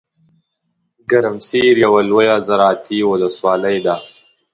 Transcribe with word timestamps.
ګرمسیر 1.09 1.75
یوه 1.85 2.01
لویه 2.09 2.35
زراعتي 2.47 2.99
ولسوالۍ 3.11 3.77
ده. 3.85 3.95